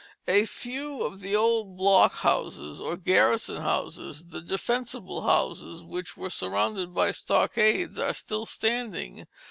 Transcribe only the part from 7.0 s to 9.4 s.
these stockades, are still standing.